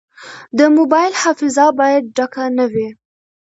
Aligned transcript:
د 0.57 0.59
موبایل 0.77 1.13
حافظه 1.23 1.65
باید 1.79 2.03
ډکه 2.17 2.45
نه 2.57 2.65
وي. 2.73 2.89